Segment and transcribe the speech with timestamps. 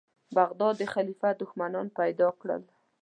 [0.37, 2.63] بغداد د خلیفه دښمنان پیدا کړل.